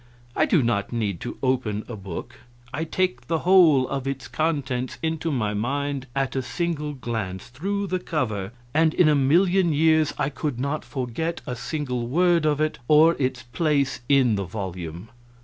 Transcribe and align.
I 0.35 0.47
do 0.47 0.63
not 0.63 0.91
need 0.91 1.19
to 1.19 1.37
open 1.43 1.83
a 1.87 1.95
book; 1.95 2.33
I 2.73 2.85
take 2.85 3.27
the 3.27 3.37
whole 3.45 3.87
of 3.87 4.07
its 4.07 4.27
contents 4.27 4.97
into 5.03 5.31
my 5.31 5.53
mind 5.53 6.07
at 6.15 6.35
a 6.35 6.41
single 6.41 6.95
glance, 6.95 7.49
through 7.49 7.85
the 7.85 7.99
cover; 7.99 8.51
and 8.73 8.95
in 8.95 9.07
a 9.07 9.13
million 9.13 9.73
years 9.73 10.11
I 10.17 10.29
could 10.29 10.59
not 10.59 10.83
forget 10.83 11.41
a 11.45 11.55
single 11.55 12.07
word 12.07 12.47
of 12.47 12.59
it, 12.59 12.79
or 12.87 13.15
its 13.19 13.43
place 13.43 13.99
in 14.09 14.33
the 14.37 14.45
volume. 14.45 15.09